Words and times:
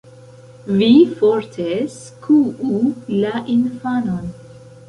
Vi 0.79 0.87
forte 1.19 1.67
skuu 1.97 2.81
la 3.21 3.37
infanon 3.61 4.35